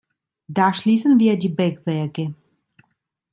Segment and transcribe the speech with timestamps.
[0.49, 2.33] Da schließen wir die Bergwerke.